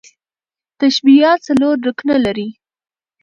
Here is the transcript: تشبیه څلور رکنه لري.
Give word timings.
تشبیه 0.79 1.31
څلور 1.45 1.75
رکنه 1.87 2.15
لري. 2.25 2.47